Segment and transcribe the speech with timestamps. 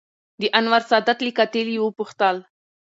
[0.41, 2.35] دانور سادات له قاتل یې وپوښتل